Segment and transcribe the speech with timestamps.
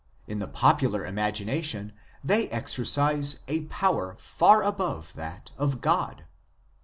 [0.25, 1.93] In the popular imagina tion
[2.23, 6.25] they exercise a power far above that of God."